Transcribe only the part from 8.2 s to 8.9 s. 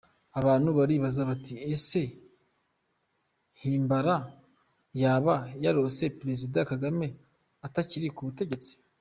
butegetsi?